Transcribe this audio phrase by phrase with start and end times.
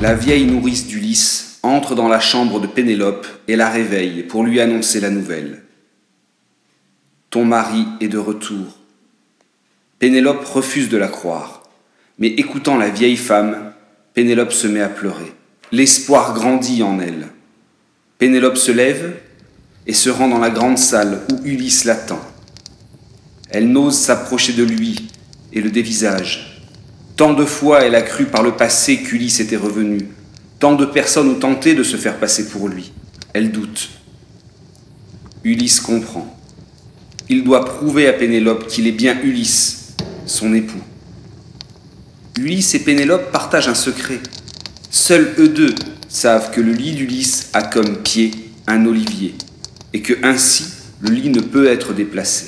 [0.00, 4.58] la vieille nourrice d'Ulysse entre dans la chambre de Pénélope et la réveille pour lui
[4.58, 5.62] annoncer la nouvelle.
[7.28, 8.78] Ton mari est de retour.
[9.98, 11.64] Pénélope refuse de la croire,
[12.18, 13.74] mais écoutant la vieille femme,
[14.14, 15.34] Pénélope se met à pleurer.
[15.70, 17.28] L'espoir grandit en elle.
[18.16, 19.20] Pénélope se lève
[19.86, 22.20] et se rend dans la grande salle où Ulysse l'attend.
[23.50, 25.10] Elle n'ose s'approcher de lui
[25.52, 26.49] et le dévisage.
[27.20, 30.08] Tant de fois elle a cru par le passé qu'Ulysse était revenu.
[30.58, 32.92] Tant de personnes ont tenté de se faire passer pour lui.
[33.34, 33.90] Elle doute.
[35.44, 36.34] Ulysse comprend.
[37.28, 40.80] Il doit prouver à Pénélope qu'il est bien Ulysse, son époux.
[42.38, 44.20] Ulysse et Pénélope partagent un secret.
[44.90, 45.74] Seuls eux deux
[46.08, 48.30] savent que le lit d'Ulysse a comme pied
[48.66, 49.34] un olivier
[49.92, 50.64] et que ainsi
[51.02, 52.46] le lit ne peut être déplacé.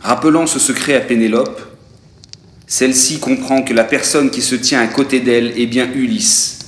[0.00, 1.75] Rappelant ce secret à Pénélope,
[2.66, 6.58] celle-ci comprend que la personne qui se tient à côté d'elle est bien Ulysse.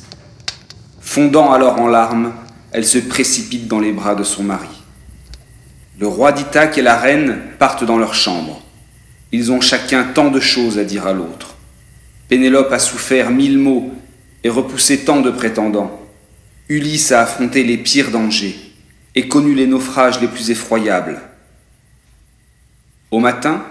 [1.00, 2.32] Fondant alors en larmes,
[2.70, 4.68] elle se précipite dans les bras de son mari.
[5.98, 8.62] Le roi d'Ithaque et la reine partent dans leur chambre.
[9.32, 11.56] Ils ont chacun tant de choses à dire à l'autre.
[12.28, 13.92] Pénélope a souffert mille maux
[14.44, 16.00] et repoussé tant de prétendants.
[16.68, 18.56] Ulysse a affronté les pires dangers
[19.14, 21.20] et connu les naufrages les plus effroyables.
[23.10, 23.64] Au matin,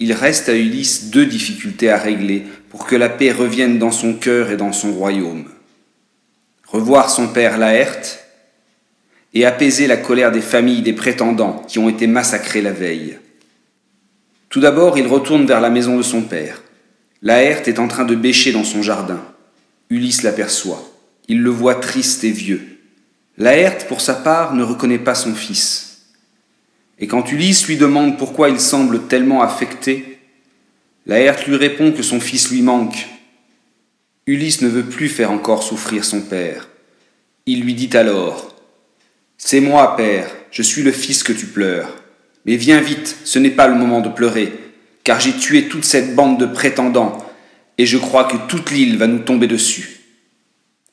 [0.00, 4.14] il reste à Ulysse deux difficultés à régler pour que la paix revienne dans son
[4.14, 5.44] cœur et dans son royaume.
[6.66, 8.24] Revoir son père Laerte
[9.34, 13.18] et apaiser la colère des familles des prétendants qui ont été massacrés la veille.
[14.48, 16.62] Tout d'abord, il retourne vers la maison de son père.
[17.22, 19.22] Laerte est en train de bêcher dans son jardin.
[19.90, 20.82] Ulysse l'aperçoit.
[21.28, 22.78] Il le voit triste et vieux.
[23.36, 25.89] Laerte, pour sa part, ne reconnaît pas son fils.
[27.00, 30.18] Et quand Ulysse lui demande pourquoi il semble tellement affecté,
[31.06, 33.08] Laerte lui répond que son fils lui manque.
[34.26, 36.68] Ulysse ne veut plus faire encore souffrir son père.
[37.46, 38.54] Il lui dit alors
[39.38, 41.96] C'est moi, père, je suis le fils que tu pleures.
[42.44, 44.52] Mais viens vite, ce n'est pas le moment de pleurer,
[45.02, 47.18] car j'ai tué toute cette bande de prétendants,
[47.78, 50.00] et je crois que toute l'île va nous tomber dessus.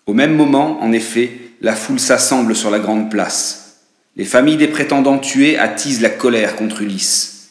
[0.06, 3.67] Au même moment, en effet, la foule s'assemble sur la grande place.
[4.18, 7.50] Les familles des prétendants tués attisent la colère contre Ulysse.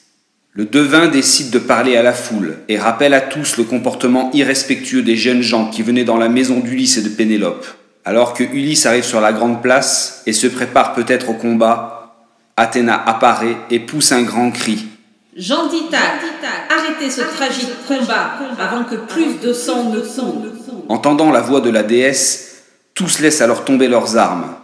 [0.53, 5.03] Le devin décide de parler à la foule et rappelle à tous le comportement irrespectueux
[5.03, 7.65] des jeunes gens qui venaient dans la maison d'Ulysse et de Pénélope.
[8.05, 12.17] Alors que Ulysse arrive sur la grande place et se prépare peut-être au combat,
[12.57, 14.87] Athéna apparaît et pousse un grand cri.
[15.37, 16.25] Jean d'Ithaque,
[16.69, 20.51] arrêtez ce tragique combat avant que plus de sang ne sonde.
[20.89, 24.57] Entendant la voix de la déesse, tous laissent alors tomber leurs armes.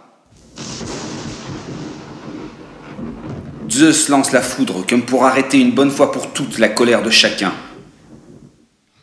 [3.73, 7.09] Zeus lance la foudre comme pour arrêter une bonne fois pour toutes la colère de
[7.09, 7.51] chacun.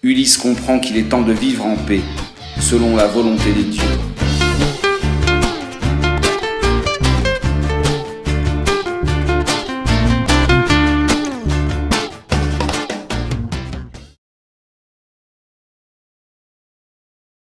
[0.05, 2.03] Ulysse comprend qu'il est temps de vivre en paix,
[2.61, 4.00] selon la volonté des dieux.